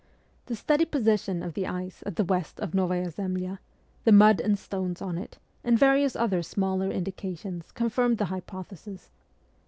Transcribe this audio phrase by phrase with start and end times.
[0.47, 3.59] The steady position of the ice at the west of Novaya Zemlya,
[4.03, 9.11] the mud and stones on it, and various other smaller indications confirmed the hypothesis.